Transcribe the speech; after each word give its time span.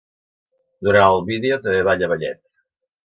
Durant 0.87 1.05
el 1.09 1.21
vídeo 1.27 1.59
també 1.67 1.85
balla 1.89 2.11
ballet. 2.15 2.43